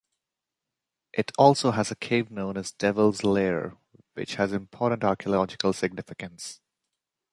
[1.13, 3.77] It also has the cave known as Devil's Lair
[4.13, 6.59] which has important archaeological significance.